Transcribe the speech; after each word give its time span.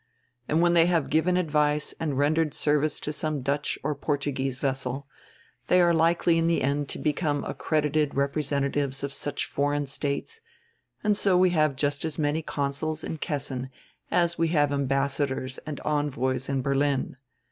And 0.47 0.61
when 0.63 0.73
they 0.73 0.87
have 0.87 1.11
given 1.11 1.37
advice 1.37 1.93
and 1.99 2.17
rendered 2.17 2.55
service 2.55 2.99
to 3.01 3.13
some 3.13 3.43
Dutch 3.43 3.77
or 3.83 3.93
Portuguese 3.93 4.57
vessel, 4.57 5.05
they 5.67 5.79
are 5.79 5.93
likely 5.93 6.39
in 6.39 6.47
the 6.47 6.63
end 6.63 6.89
to 6.89 6.97
become 6.97 7.43
accredited 7.43 8.09
representa 8.15 8.73
tives 8.73 9.03
of 9.03 9.13
such 9.13 9.45
foreign 9.45 9.85
states, 9.85 10.41
and 11.03 11.15
so 11.15 11.37
we 11.37 11.51
have 11.51 11.75
just 11.75 12.03
as 12.03 12.17
many 12.17 12.41
consuls 12.41 13.03
in 13.03 13.17
Kessin 13.19 13.69
as 14.09 14.39
we 14.39 14.47
have 14.47 14.71
ambassadors 14.73 15.59
and 15.67 15.79
envoys 15.81 16.49
in 16.49 16.63
Berlin. 16.63 17.17